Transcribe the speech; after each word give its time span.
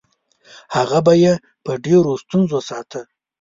هغه 0.75 0.99
به 1.05 1.13
یې 1.23 1.33
په 1.63 1.71
ډېرو 1.85 2.11
ستونزو 2.23 2.59
ساته. 2.69 3.01